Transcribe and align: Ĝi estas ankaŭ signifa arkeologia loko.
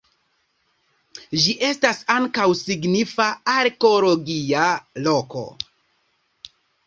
Ĝi 1.41 1.51
estas 1.67 1.99
ankaŭ 2.13 2.47
signifa 2.63 3.27
arkeologia 3.57 4.65
loko. 5.09 5.45